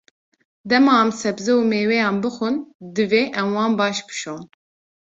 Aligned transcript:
Dema 0.69 0.95
em 1.03 1.09
sebze 1.19 1.51
û 1.59 1.61
mêweyan 1.71 2.15
bixwin, 2.23 2.57
divê 2.95 3.23
em 3.39 3.47
wan 3.55 3.71
baş 3.79 3.97
bişon. 4.07 4.41